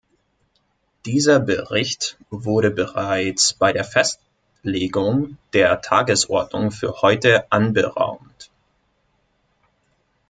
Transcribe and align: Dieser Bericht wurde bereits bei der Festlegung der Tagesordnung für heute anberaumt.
Dieser 1.05 1.39
Bericht 1.39 2.17
wurde 2.31 2.71
bereits 2.71 3.53
bei 3.53 3.71
der 3.71 3.83
Festlegung 3.83 5.37
der 5.53 5.79
Tagesordnung 5.83 6.71
für 6.71 7.03
heute 7.03 7.51
anberaumt. 7.51 8.49